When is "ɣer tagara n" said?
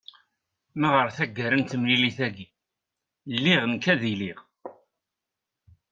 0.95-1.63